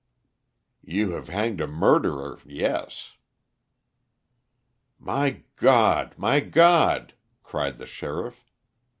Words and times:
"You 0.83 1.11
have 1.11 1.29
hanged 1.29 1.61
a 1.61 1.67
murderer 1.67 2.39
yes." 2.43 3.17
"My 4.97 5.43
God! 5.57 6.15
My 6.17 6.39
God!" 6.39 7.13
cried 7.43 7.77
the 7.77 7.85
sheriff. 7.85 8.43